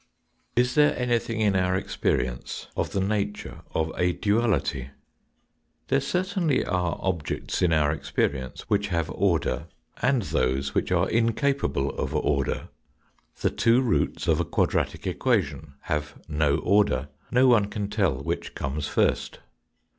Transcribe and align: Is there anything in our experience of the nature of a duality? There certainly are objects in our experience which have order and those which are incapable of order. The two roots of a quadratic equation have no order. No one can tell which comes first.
Is 0.55 0.73
there 0.73 0.97
anything 0.97 1.41
in 1.41 1.55
our 1.55 1.75
experience 1.75 2.65
of 2.75 2.91
the 2.91 2.99
nature 2.99 3.61
of 3.75 3.91
a 3.95 4.13
duality? 4.13 4.89
There 5.89 6.01
certainly 6.01 6.65
are 6.65 6.97
objects 7.03 7.61
in 7.61 7.71
our 7.71 7.91
experience 7.91 8.61
which 8.61 8.87
have 8.87 9.11
order 9.11 9.67
and 10.01 10.23
those 10.23 10.73
which 10.73 10.91
are 10.91 11.07
incapable 11.07 11.91
of 11.91 12.15
order. 12.15 12.69
The 13.41 13.51
two 13.51 13.79
roots 13.79 14.27
of 14.27 14.39
a 14.39 14.43
quadratic 14.43 15.05
equation 15.05 15.73
have 15.81 16.15
no 16.27 16.57
order. 16.57 17.09
No 17.29 17.47
one 17.47 17.65
can 17.65 17.87
tell 17.87 18.23
which 18.23 18.55
comes 18.55 18.87
first. 18.87 19.37